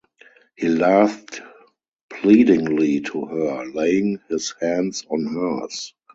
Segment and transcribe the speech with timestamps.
[0.55, 1.43] He laughed
[2.09, 5.93] pleadingly to her, laying his hands on hers.